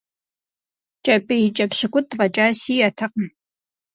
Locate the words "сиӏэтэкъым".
2.59-3.27